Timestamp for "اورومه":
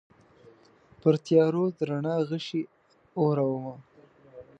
3.19-3.75